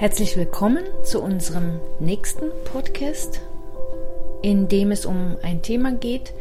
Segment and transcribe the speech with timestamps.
[0.00, 3.42] Herzlich willkommen zu unserem nächsten Podcast,
[4.40, 6.32] in dem es um ein Thema geht,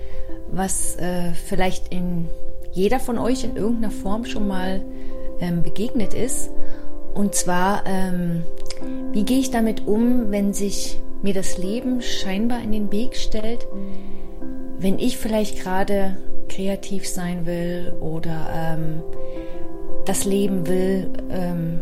[0.50, 2.30] was äh, vielleicht in
[2.72, 4.82] jeder von euch in irgendeiner Form schon mal
[5.42, 6.52] ähm, begegnet ist.
[7.14, 8.44] Und zwar, ähm,
[9.12, 13.68] wie gehe ich damit um, wenn sich mir das Leben scheinbar in den Weg stellt,
[14.78, 16.16] wenn ich vielleicht gerade
[16.48, 19.04] kreativ sein will oder ähm,
[20.06, 21.82] das Leben will, ähm,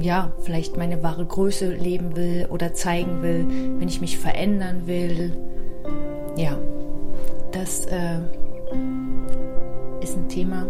[0.00, 3.46] ja, vielleicht meine wahre Größe leben will oder zeigen will,
[3.78, 5.36] wenn ich mich verändern will.
[6.36, 6.56] Ja,
[7.52, 8.18] das äh,
[10.00, 10.66] ist ein Thema,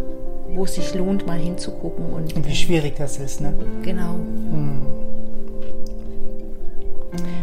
[0.55, 2.12] wo es sich lohnt, mal hinzugucken.
[2.12, 3.52] Und, und wie schwierig das ist, ne?
[3.83, 4.15] Genau.
[4.15, 4.87] Hm.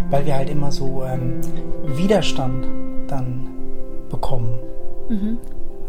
[0.09, 1.42] Weil wir halt immer so ähm,
[1.86, 2.66] Widerstand
[3.08, 3.48] dann
[4.09, 4.59] bekommen.
[5.09, 5.38] Mhm.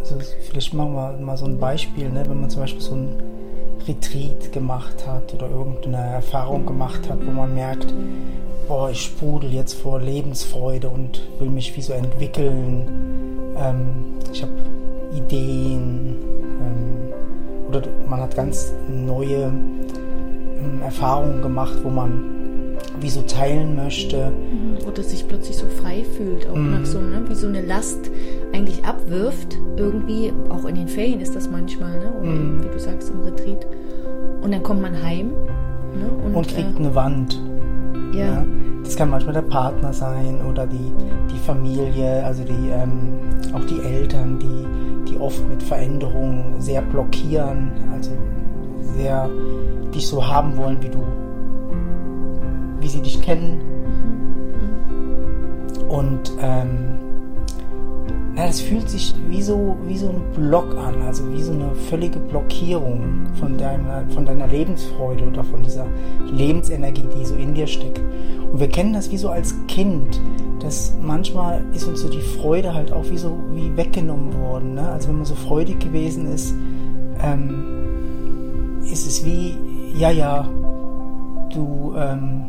[0.00, 2.24] Also vielleicht machen wir mal so ein Beispiel, ne?
[2.26, 3.22] wenn man zum Beispiel so ein
[3.88, 7.92] Retreat gemacht hat oder irgendeine Erfahrung gemacht hat, wo man merkt,
[8.68, 13.54] boah, ich sprudel jetzt vor Lebensfreude und will mich wie so entwickeln.
[13.56, 14.52] Ähm, ich habe
[15.14, 16.16] Ideen
[16.60, 22.38] ähm, oder man hat ganz neue ähm, Erfahrungen gemacht, wo man
[23.00, 24.30] wie so teilen möchte.
[24.30, 24.86] Mhm.
[24.86, 26.70] Oder sich plötzlich so frei fühlt, auch mm.
[26.72, 28.10] nach so, ne, wie so eine Last
[28.58, 29.56] eigentlich abwirft.
[29.76, 32.12] Irgendwie, auch in den Ferien ist das manchmal, ne?
[32.20, 32.62] Oder mm.
[32.64, 33.66] wie du sagst, im Retreat.
[34.42, 35.28] Und dann kommt man heim.
[35.28, 36.10] Ne?
[36.26, 37.40] Und, und, kriegt äh, eine Wand.
[38.12, 38.24] Ja.
[38.24, 38.46] ja.
[38.82, 40.92] Das kann manchmal der Partner sein oder die,
[41.30, 43.12] die Familie, also die, ähm,
[43.54, 48.12] auch die Eltern, die, die oft mit Veränderungen sehr blockieren, also
[48.96, 49.28] sehr
[49.94, 51.02] dich so haben wollen, wie du
[52.80, 53.60] wie sie dich kennen.
[55.88, 56.87] Und ähm,
[58.38, 61.74] ja, das fühlt sich wie so, wie so ein Block an, also wie so eine
[61.74, 65.86] völlige Blockierung von deiner, von deiner Lebensfreude oder von dieser
[66.30, 67.98] Lebensenergie, die so in dir steckt.
[67.98, 70.20] Und wir kennen das wie so als Kind,
[70.60, 74.74] dass manchmal ist uns so die Freude halt auch wie so wie weggenommen worden.
[74.74, 74.88] Ne?
[74.88, 76.54] Also wenn man so freudig gewesen ist,
[77.20, 79.56] ähm, ist es wie,
[79.96, 80.48] ja, ja,
[81.52, 82.44] du, ähm,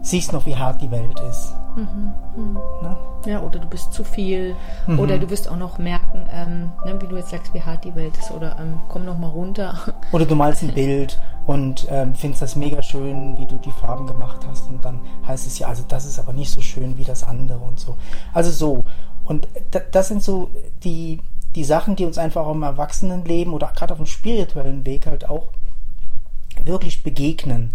[0.00, 1.54] siehst noch, wie hart die Welt ist.
[1.76, 2.58] Mhm, mhm.
[2.82, 2.96] Ne?
[3.26, 4.54] Ja, oder du bist zu viel.
[4.86, 4.98] Mhm.
[4.98, 7.94] Oder du wirst auch noch merken, ähm, ne, wie du jetzt sagst, wie hart die
[7.94, 8.30] Welt ist.
[8.30, 9.78] Oder ähm, komm noch mal runter.
[10.12, 14.06] Oder du malst ein Bild und ähm, findest das mega schön, wie du die Farben
[14.06, 14.68] gemacht hast.
[14.68, 17.58] Und dann heißt es ja, also das ist aber nicht so schön wie das andere
[17.58, 17.96] und so.
[18.32, 18.84] Also so.
[19.24, 19.48] Und
[19.90, 20.50] das sind so
[20.84, 21.20] die,
[21.54, 25.28] die Sachen, die uns einfach auch im Erwachsenenleben oder gerade auf dem spirituellen Weg halt
[25.28, 25.48] auch
[26.62, 27.74] wirklich begegnen.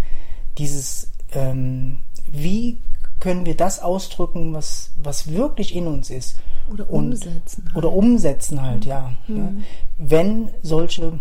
[0.58, 2.00] Dieses ähm,
[2.32, 2.78] wie
[3.20, 6.38] können wir das ausdrücken, was, was wirklich in uns ist.
[6.72, 7.66] Oder umsetzen.
[7.66, 7.76] halt.
[7.76, 8.90] Oder umsetzen halt, mhm.
[8.90, 9.14] ja.
[9.28, 9.64] Mhm.
[9.98, 11.20] Wenn solche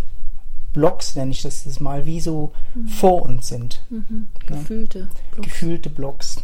[0.73, 2.89] Blocks, nenne ich das, das mal, wie so mhm.
[2.89, 3.85] vor uns sind.
[3.91, 4.29] Mhm.
[4.47, 5.07] Gefühlte ja.
[5.33, 5.49] Blocks.
[5.49, 6.37] Gefühlte Blocks.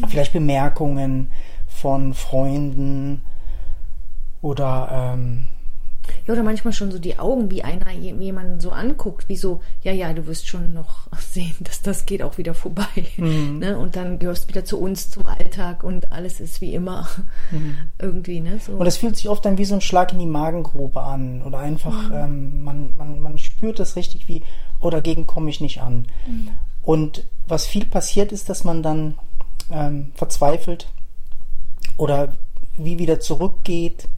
[0.00, 0.08] Mhm.
[0.08, 1.30] Vielleicht Bemerkungen
[1.66, 3.22] von Freunden
[4.42, 5.46] oder ähm,
[6.30, 9.92] ja, oder manchmal schon so die Augen, wie einer jemanden so anguckt, wie so, ja,
[9.92, 12.86] ja, du wirst schon noch sehen, dass das geht auch wieder vorbei.
[13.16, 13.58] Mhm.
[13.58, 13.76] Ne?
[13.76, 17.08] Und dann gehörst du wieder zu uns, zum Alltag und alles ist wie immer.
[17.52, 17.76] Mhm.
[17.98, 18.60] Irgendwie, ne?
[18.64, 18.72] So.
[18.74, 21.42] Und es fühlt sich oft dann wie so ein Schlag in die Magengrube an.
[21.42, 22.14] Oder einfach, mhm.
[22.14, 24.42] ähm, man, man, man spürt das richtig wie,
[24.78, 26.06] oh, dagegen komme ich nicht an.
[26.28, 26.50] Mhm.
[26.82, 29.16] Und was viel passiert ist, dass man dann
[29.70, 30.88] ähm, verzweifelt
[31.96, 32.34] oder
[32.76, 34.08] wie wieder zurückgeht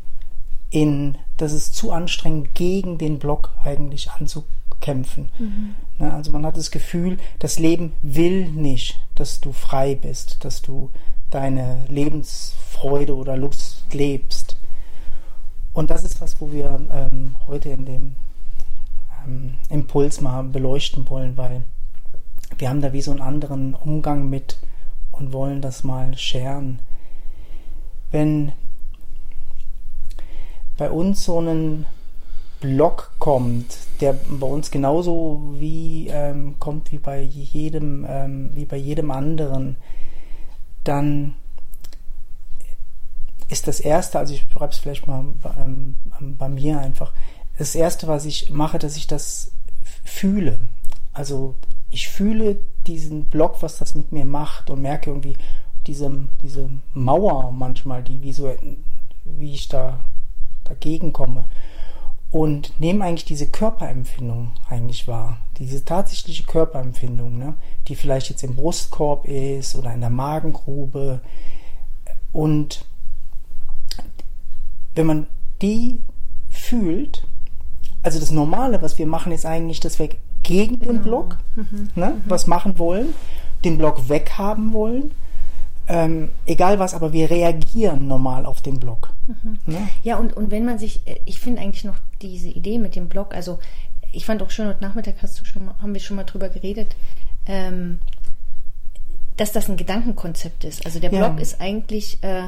[0.71, 5.31] in, das ist zu anstrengend, gegen den Block eigentlich anzukämpfen.
[5.39, 5.75] Mhm.
[5.99, 10.63] Ne, also man hat das Gefühl, das Leben will nicht, dass du frei bist, dass
[10.63, 10.91] du
[11.31, 14.57] deine Lebensfreude oder Lust lebst.
[15.73, 18.17] Und das ist was, wo wir ähm, heute in dem
[19.27, 21.65] ähm, Impuls mal beleuchten wollen, weil
[22.59, 24.59] wir haben da wie so einen anderen Umgang mit
[25.11, 26.81] und wollen das mal scheren.
[28.11, 28.53] Wenn
[30.83, 31.87] bei uns so ein
[32.59, 33.67] Block kommt,
[34.01, 39.77] der bei uns genauso wie ähm, kommt wie bei jedem, ähm, wie bei jedem anderen,
[40.83, 41.35] dann
[43.49, 45.25] ist das erste, also ich schreibe es vielleicht mal
[45.57, 45.95] ähm,
[46.37, 47.13] bei mir einfach,
[47.59, 49.53] das erste, was ich mache, dass ich das
[50.03, 50.59] fühle.
[51.13, 51.55] Also
[51.91, 52.59] ich fühle
[52.89, 55.37] diesen Block, was das mit mir macht und merke irgendwie
[55.87, 56.11] diese,
[56.43, 58.53] diese Mauer manchmal, die wie so,
[59.25, 60.01] wie ich da
[60.65, 61.45] dagegen komme
[62.31, 67.55] und nehme eigentlich diese Körperempfindung eigentlich wahr, diese tatsächliche Körperempfindung, ne,
[67.89, 71.21] die vielleicht jetzt im Brustkorb ist oder in der Magengrube
[72.33, 72.85] und
[74.95, 75.27] wenn man
[75.61, 76.01] die
[76.49, 77.27] fühlt,
[78.03, 80.11] also das Normale, was wir machen, ist eigentlich, dass wir
[80.43, 80.93] gegen genau.
[80.93, 81.91] den Block, mhm.
[81.95, 82.23] Ne, mhm.
[82.27, 83.15] was machen wollen,
[83.65, 85.13] den Block weghaben wollen.
[85.93, 89.11] Ähm, egal was, aber wir reagieren normal auf den Block.
[89.27, 89.59] Mhm.
[89.67, 89.89] Ne?
[90.03, 93.35] Ja, und, und wenn man sich, ich finde eigentlich noch diese Idee mit dem Block,
[93.35, 93.59] also
[94.11, 96.49] ich fand auch schon heute Nachmittag hast du schon mal, haben wir schon mal drüber
[96.49, 96.97] geredet,
[97.47, 97.99] ähm,
[99.37, 100.87] dass das ein Gedankenkonzept ist.
[100.87, 101.43] Also der Block ja.
[101.43, 102.45] ist eigentlich, äh,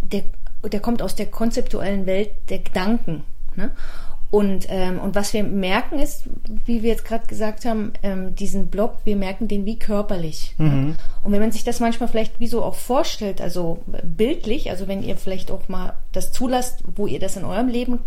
[0.00, 0.22] der,
[0.64, 3.22] der kommt aus der konzeptuellen Welt der Gedanken.
[3.54, 3.70] Ne?
[4.30, 6.24] Und, ähm, und was wir merken ist,
[6.64, 10.54] wie wir jetzt gerade gesagt haben, ähm, diesen Block, wir merken den wie körperlich.
[10.58, 10.94] Mhm.
[11.24, 15.02] Und wenn man sich das manchmal vielleicht wie so auch vorstellt, also bildlich, also wenn
[15.02, 17.98] ihr vielleicht auch mal das zulasst, wo ihr das in eurem Leben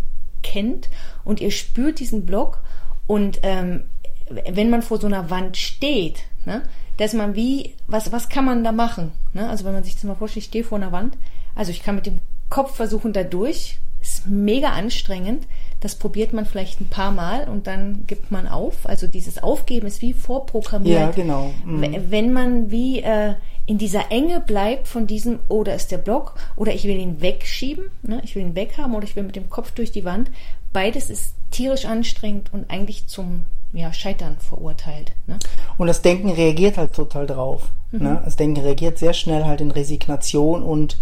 [0.42, 0.88] kennt
[1.24, 2.62] und ihr spürt diesen Block
[3.06, 3.82] und ähm,
[4.28, 6.62] wenn man vor so einer Wand steht, ne,
[6.96, 9.12] dass man wie, was, was kann man da machen?
[9.34, 9.48] Ne?
[9.48, 11.18] Also wenn man sich das mal vorstellt, ich stehe vor einer Wand,
[11.54, 15.46] also ich kann mit dem Kopf versuchen, da durch, ist mega anstrengend.
[15.84, 18.88] Das probiert man vielleicht ein paar Mal und dann gibt man auf.
[18.88, 20.98] Also dieses Aufgeben ist wie vorprogrammiert.
[20.98, 21.52] Ja, genau.
[21.62, 22.10] Mhm.
[22.10, 23.34] Wenn man wie äh,
[23.66, 27.20] in dieser Enge bleibt von diesem, oder oh, ist der Block, oder ich will ihn
[27.20, 28.22] wegschieben, ne?
[28.24, 30.30] ich will ihn weghaben, oder ich will mit dem Kopf durch die Wand.
[30.72, 33.42] Beides ist tierisch anstrengend und eigentlich zum
[33.74, 35.12] ja, Scheitern verurteilt.
[35.26, 35.38] Ne?
[35.76, 37.68] Und das Denken reagiert halt total drauf.
[37.92, 38.02] Mhm.
[38.02, 38.22] Ne?
[38.24, 40.96] Das Denken reagiert sehr schnell halt in Resignation und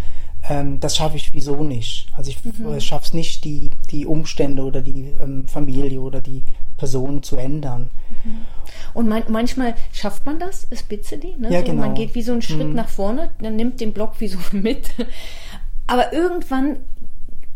[0.48, 2.08] ähm, das schaffe ich wieso nicht.
[2.16, 2.80] Also ich mhm.
[2.80, 6.42] schaffe es nicht, die, die Umstände oder die ähm, Familie oder die
[6.76, 7.90] Person zu ändern.
[8.24, 8.44] Mhm.
[8.94, 11.52] Und man, manchmal schafft man das, ist Bitzeli, ne?
[11.52, 11.82] Ja, so, genau.
[11.82, 12.74] Man geht wie so einen Schritt mhm.
[12.74, 14.90] nach vorne, dann nimmt den Block wie so mit.
[15.86, 16.78] Aber irgendwann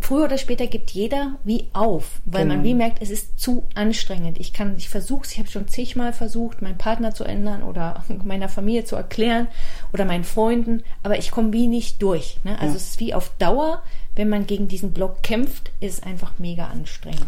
[0.06, 2.54] früher oder später gibt jeder wie auf, weil genau.
[2.54, 4.38] man wie merkt, es ist zu anstrengend.
[4.38, 8.04] Ich kann, ich versuche es, ich habe schon zigmal versucht, meinen Partner zu ändern oder
[8.24, 9.48] meiner Familie zu erklären
[9.92, 12.38] oder meinen Freunden, aber ich komme wie nicht durch.
[12.44, 12.56] Ne?
[12.60, 12.76] Also ja.
[12.76, 13.82] es ist wie auf Dauer,
[14.14, 17.26] wenn man gegen diesen Block kämpft, ist einfach mega anstrengend.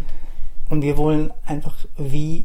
[0.71, 2.45] Und wir wollen einfach wie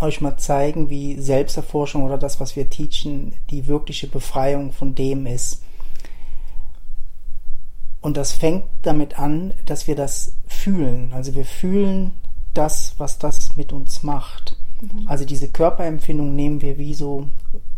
[0.00, 5.26] euch mal zeigen, wie Selbsterforschung oder das, was wir teachen, die wirkliche Befreiung von dem
[5.26, 5.62] ist.
[8.00, 11.12] Und das fängt damit an, dass wir das fühlen.
[11.12, 12.12] Also wir fühlen
[12.54, 14.56] das, was das mit uns macht.
[14.80, 15.08] Mhm.
[15.08, 17.28] Also diese Körperempfindung nehmen wir wie so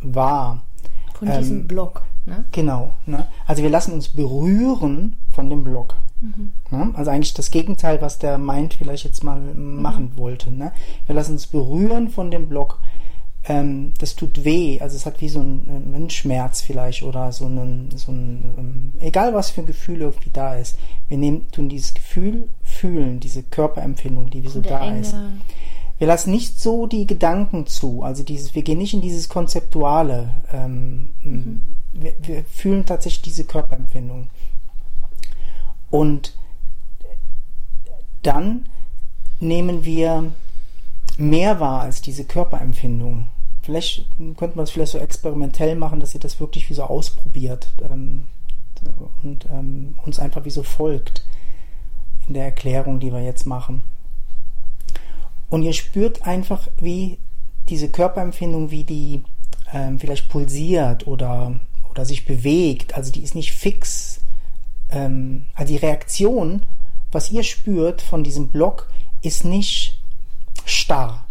[0.03, 0.63] wahr.
[1.15, 2.03] Von ähm, diesem Block.
[2.27, 2.45] Ne?
[2.53, 2.93] Genau.
[3.07, 3.27] Ne?
[3.47, 5.97] Also wir lassen uns berühren von dem Block.
[6.21, 6.53] Mhm.
[6.71, 6.91] Ne?
[6.95, 10.19] Also eigentlich das Gegenteil, was der meint, vielleicht jetzt mal machen mhm.
[10.19, 10.51] wollte.
[10.51, 10.73] Ne?
[11.07, 12.79] Wir lassen uns berühren von dem Block
[13.50, 17.32] ähm, das tut weh, also es hat wie so einen, ähm, einen Schmerz vielleicht oder
[17.32, 20.79] so einen, so einen ähm, egal was für ein Gefühl irgendwie da ist.
[21.08, 25.00] Wir nehmen, tun dieses Gefühl fühlen, diese Körperempfindung, die wie so da Enge.
[25.00, 25.17] ist.
[25.99, 30.31] Wir lassen nicht so die Gedanken zu, also dieses, wir gehen nicht in dieses Konzeptuale.
[30.52, 31.61] Ähm, mhm.
[31.93, 34.29] wir, wir fühlen tatsächlich diese Körperempfindung.
[35.91, 36.37] Und
[38.23, 38.67] dann
[39.41, 40.31] nehmen wir
[41.19, 43.26] mehr wahr als diese Körperempfindung.
[43.71, 44.05] Vielleicht
[44.37, 48.25] könnte man es vielleicht so experimentell machen, dass ihr das wirklich wie so ausprobiert ähm,
[49.23, 51.25] und ähm, uns einfach wie so folgt
[52.27, 53.85] in der Erklärung, die wir jetzt machen.
[55.51, 57.19] Und ihr spürt einfach, wie
[57.69, 59.23] diese Körperempfindung, wie die
[59.73, 61.61] ähm, vielleicht pulsiert oder,
[61.93, 62.97] oder sich bewegt.
[62.97, 64.21] Also die ist nicht fix.
[64.91, 66.63] Ähm, also die Reaktion,
[67.13, 68.89] was ihr spürt von diesem Block,
[69.23, 70.03] ist nicht
[70.65, 71.25] starr.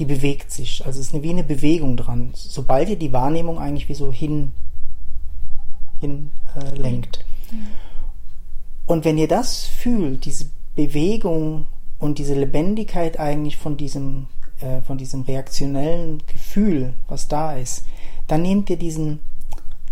[0.00, 0.84] Die bewegt sich.
[0.86, 2.30] Also es ist eine, wie eine Bewegung dran.
[2.34, 4.52] Sobald ihr die Wahrnehmung eigentlich wie so hin,
[6.00, 7.24] hin äh, lenkt.
[8.86, 11.66] Und wenn ihr das fühlt, diese Bewegung
[11.98, 14.26] und diese Lebendigkeit eigentlich von diesem,
[14.60, 17.84] äh, von diesem reaktionellen Gefühl, was da ist,
[18.26, 19.20] dann nehmt ihr diesen,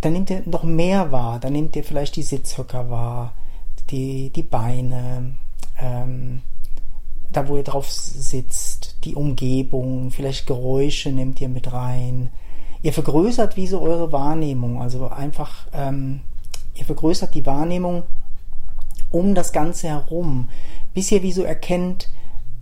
[0.00, 1.38] dann nehmt ihr noch mehr wahr.
[1.38, 3.34] Dann nehmt ihr vielleicht die Sitzhöcker wahr,
[3.90, 5.34] die, die Beine,
[5.78, 6.40] ähm,
[7.32, 12.30] da wo ihr drauf sitzt, die Umgebung, vielleicht Geräusche nehmt ihr mit rein.
[12.82, 16.20] Ihr vergrößert wie so eure Wahrnehmung, also einfach, ähm,
[16.74, 18.04] ihr vergrößert die Wahrnehmung
[19.10, 20.48] um das Ganze herum,
[20.94, 22.08] bis ihr wie so erkennt,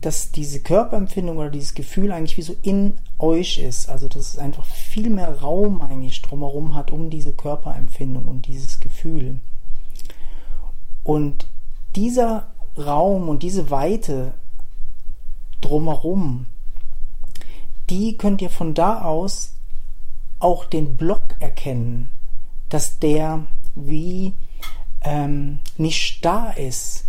[0.00, 3.88] dass diese Körperempfindung oder dieses Gefühl eigentlich wie so in euch ist.
[3.88, 8.80] Also dass es einfach viel mehr Raum eigentlich drumherum hat um diese Körperempfindung und dieses
[8.80, 9.40] Gefühl.
[11.02, 11.46] Und
[11.94, 14.34] dieser Raum und diese Weite
[15.66, 16.46] drumherum,
[17.90, 19.54] die könnt ihr von da aus
[20.38, 22.10] auch den Block erkennen,
[22.68, 24.34] dass der wie
[25.02, 27.04] ähm, nicht da ist.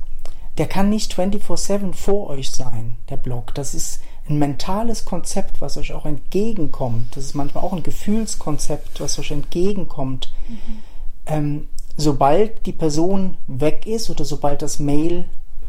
[0.57, 3.53] Der kann nicht 24/7 vor euch sein, der Block.
[3.53, 7.15] Das ist ein mentales Konzept, was euch auch entgegenkommt.
[7.15, 10.33] Das ist manchmal auch ein Gefühlskonzept, was euch entgegenkommt.
[10.47, 10.83] Mhm.
[11.25, 15.25] Ähm, sobald die Person weg ist oder sobald das Mail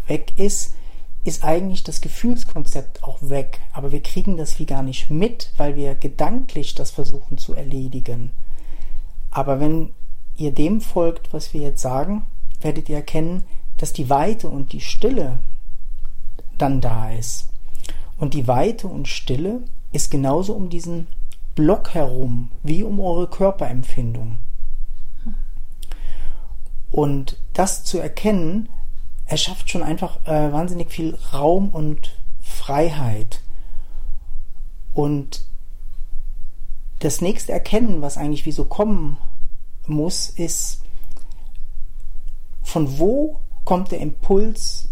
[0.07, 0.75] weg ist,
[1.25, 3.61] ist eigentlich das Gefühlskonzept auch weg.
[3.73, 8.31] Aber wir kriegen das wie gar nicht mit, weil wir gedanklich das versuchen zu erledigen.
[9.31, 9.91] Aber wenn
[10.37, 12.25] ihr dem folgt, was wir jetzt sagen,
[12.61, 13.45] werdet ihr erkennen,
[13.77, 15.39] dass die Weite und die Stille
[16.57, 17.49] dann da ist.
[18.17, 21.07] Und die Weite und Stille ist genauso um diesen
[21.55, 24.39] Block herum, wie um eure Körperempfindung.
[26.91, 28.69] Und das zu erkennen,
[29.29, 33.41] erschafft schon einfach äh, wahnsinnig viel Raum und Freiheit.
[34.95, 35.45] Und
[36.99, 39.19] das nächste Erkennen, was eigentlich wie so kommen
[39.87, 40.83] muss, ist,
[42.63, 44.89] von wo kommt der Impuls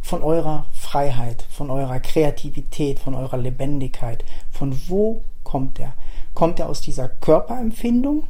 [0.00, 4.24] von eurer Freiheit, von eurer Kreativität, von eurer Lebendigkeit?
[4.50, 5.94] Von wo kommt er?
[6.34, 8.24] Kommt er aus dieser Körperempfindung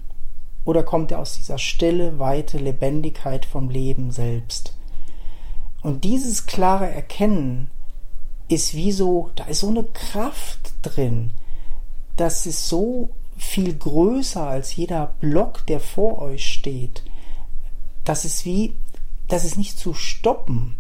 [0.64, 4.75] oder kommt er aus dieser stille, weite Lebendigkeit vom Leben selbst?
[5.85, 7.69] Und dieses klare Erkennen
[8.49, 11.31] ist wie so, da ist so eine Kraft drin,
[12.17, 17.03] das ist so viel größer als jeder Block, der vor euch steht.
[18.05, 18.76] Das ist wie,
[19.29, 20.75] das ist nicht zu stoppen.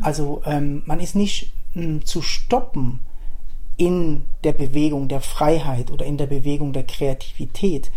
[0.00, 3.00] Also ähm, man ist nicht mh, hm, zu stoppen
[3.76, 7.90] in der Bewegung der Freiheit oder in der Bewegung der Kreativität.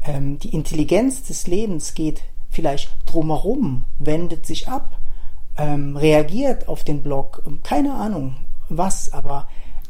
[0.00, 4.96] Ähm, die Intelligenz des Lebens geht vielleicht drumherum, wendet sich ab,
[5.58, 8.36] ähm, reagiert auf den Block, keine Ahnung
[8.68, 9.48] was, aber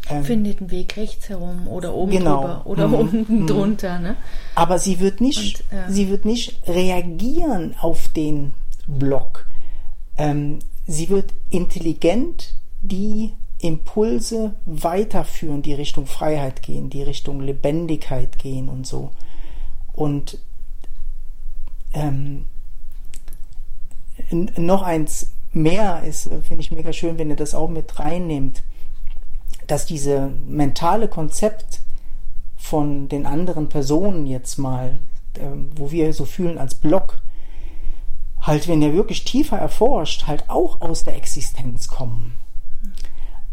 [0.08, 2.40] ähm, findet einen Weg rechts herum oder oben genau.
[2.40, 2.94] drüber oder mhm.
[2.94, 3.46] unten mhm.
[3.46, 3.98] drunter.
[3.98, 4.16] Ne?
[4.54, 8.52] Aber sie wird nicht, Und, äh, sie wird nicht reagieren auf den
[8.86, 9.46] Block.
[10.16, 18.68] Ähm, sie wird intelligent die Impulse weiterführen, die Richtung Freiheit gehen, die Richtung Lebendigkeit gehen
[18.68, 19.10] und so.
[19.92, 20.38] Und
[21.94, 22.44] ähm,
[24.30, 28.62] noch eins mehr ist, finde ich mega schön, wenn ihr das auch mit reinnehmt,
[29.66, 31.80] dass diese mentale Konzept
[32.56, 35.00] von den anderen Personen jetzt mal,
[35.34, 35.40] äh,
[35.74, 37.20] wo wir so fühlen als Block,
[38.40, 42.36] halt, wenn ihr wirklich tiefer erforscht, halt auch aus der Existenz kommen.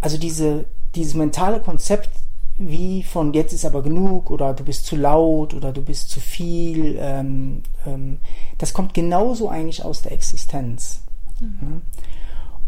[0.02, 2.10] Also diese, dieses mentale Konzept
[2.58, 6.20] wie von jetzt ist aber genug oder du bist zu laut oder du bist zu
[6.20, 8.20] viel, ähm, ähm,
[8.60, 11.02] das kommt genauso eigentlich aus der Existenz.
[11.40, 11.82] Mhm.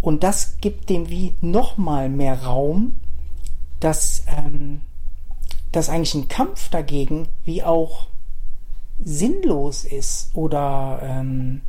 [0.01, 2.99] Und das gibt dem wie nochmal mehr Raum,
[3.79, 4.81] dass ähm,
[5.71, 8.07] das eigentlich ein Kampf dagegen wie auch
[9.03, 11.61] sinnlos ist oder ähm,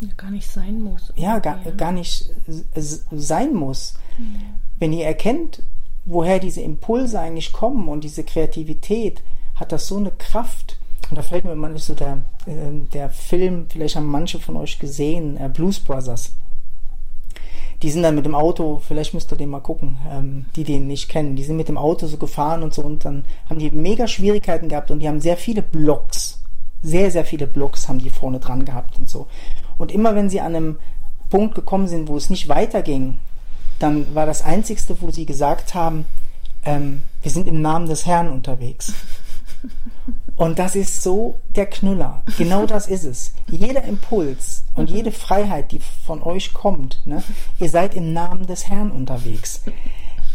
[0.00, 1.12] ja, gar nicht sein muss.
[1.16, 1.70] Ja, gar, ja.
[1.72, 2.30] gar nicht
[3.10, 3.94] sein muss.
[4.18, 4.54] Mhm.
[4.78, 5.62] Wenn ihr erkennt,
[6.04, 9.22] woher diese Impulse eigentlich kommen und diese Kreativität,
[9.54, 10.75] hat das so eine Kraft.
[11.10, 14.78] Und da fällt mir nicht so der, äh, der Film, vielleicht haben manche von euch
[14.78, 16.32] gesehen, äh, Blues Brothers.
[17.82, 20.86] Die sind dann mit dem Auto, vielleicht müsst ihr den mal gucken, ähm, die den
[20.86, 21.36] nicht kennen.
[21.36, 24.68] Die sind mit dem Auto so gefahren und so und dann haben die mega Schwierigkeiten
[24.68, 26.40] gehabt und die haben sehr viele Blocks,
[26.82, 29.26] sehr, sehr viele Blocks haben die vorne dran gehabt und so.
[29.78, 30.78] Und immer wenn sie an einem
[31.28, 33.18] Punkt gekommen sind, wo es nicht weiterging,
[33.78, 36.06] dann war das Einzigste, wo sie gesagt haben,
[36.64, 38.94] ähm, wir sind im Namen des Herrn unterwegs.
[40.36, 42.22] Und das ist so der Knüller.
[42.36, 43.32] Genau das ist es.
[43.50, 47.22] Jeder Impuls und jede Freiheit, die von euch kommt, ne,
[47.58, 49.62] ihr seid im Namen des Herrn unterwegs.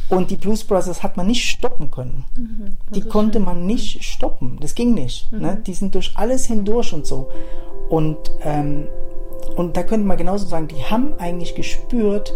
[0.10, 2.25] Und die Blues Brothers hat man nicht stoppen können.
[2.36, 3.46] Mhm, die konnte schön.
[3.46, 4.58] man nicht stoppen.
[4.60, 5.31] Das ging nicht.
[5.31, 5.38] Ne?
[5.38, 5.43] Mhm.
[5.46, 5.62] Ne?
[5.65, 7.29] Die sind durch alles hindurch und so.
[7.89, 8.88] Und, ähm,
[9.55, 12.34] und da könnte man genauso sagen, die haben eigentlich gespürt,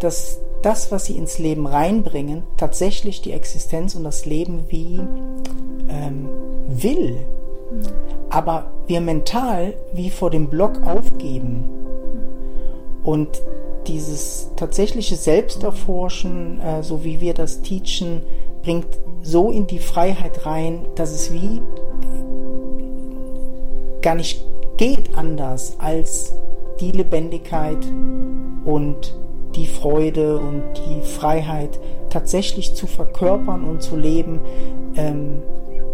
[0.00, 5.00] dass das, was sie ins Leben reinbringen, tatsächlich die Existenz und das Leben wie
[5.88, 6.28] ähm,
[6.66, 7.18] will.
[8.30, 11.64] Aber wir mental wie vor dem Block aufgeben.
[13.02, 13.28] Und
[13.86, 18.22] dieses tatsächliche Selbsterforschen, äh, so wie wir das teachen,
[18.62, 18.86] bringt
[19.22, 21.60] so in die Freiheit rein, dass es wie
[24.02, 24.44] gar nicht
[24.76, 26.34] geht anders als
[26.80, 27.78] die Lebendigkeit
[28.64, 29.16] und
[29.54, 31.80] die Freude und die Freiheit
[32.10, 34.40] tatsächlich zu verkörpern und zu leben,
[34.96, 35.42] ähm,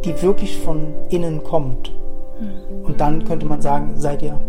[0.05, 1.93] die wirklich von innen kommt.
[2.39, 2.85] Hm.
[2.85, 4.41] Und dann könnte man sagen, seid ihr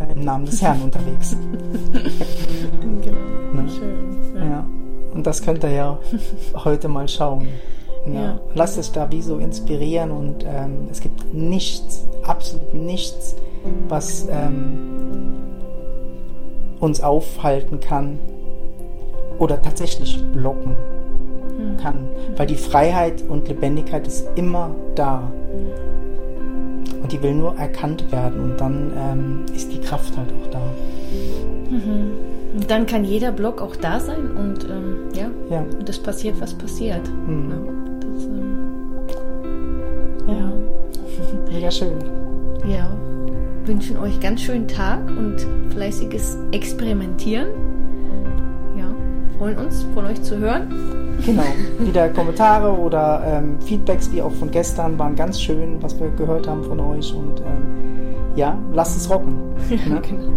[0.00, 1.36] äh, im Namen des Herrn unterwegs.
[2.80, 3.62] genau.
[3.62, 3.68] Ne?
[3.68, 4.34] Schön.
[4.34, 4.44] Ja.
[4.44, 4.66] ja.
[5.14, 5.98] Und das könnt ihr ja
[6.64, 7.48] heute mal schauen.
[8.06, 8.20] Ja.
[8.20, 8.40] ja.
[8.54, 13.36] Lasst es da wie so inspirieren und ähm, es gibt nichts, absolut nichts,
[13.88, 15.34] was ähm,
[16.78, 18.18] uns aufhalten kann
[19.38, 20.76] oder tatsächlich blocken.
[21.76, 25.30] Kann, weil die Freiheit und Lebendigkeit ist immer da.
[27.02, 30.60] Und die will nur erkannt werden und dann ähm, ist die Kraft halt auch da.
[31.70, 32.10] Mhm.
[32.56, 35.64] Und dann kann jeder Blog auch da sein und ähm, ja, Ja.
[35.78, 37.02] und es passiert, was passiert.
[37.26, 37.50] Mhm.
[37.50, 37.56] Ja,
[38.00, 38.58] das, ähm,
[40.28, 40.52] ja.
[41.52, 41.98] Mega schön.
[42.66, 42.88] Ja,
[43.66, 47.48] wünschen euch ganz schönen Tag und fleißiges Experimentieren.
[48.76, 48.86] Ja,
[49.38, 50.68] freuen uns, von euch zu hören.
[51.24, 51.42] Genau.
[51.78, 56.46] Wieder Kommentare oder ähm, Feedbacks, wie auch von gestern, waren ganz schön, was wir gehört
[56.46, 57.12] haben von euch.
[57.14, 59.36] Und ähm, ja, lasst es rocken.
[59.70, 60.00] Ne?
[60.08, 60.32] Genau.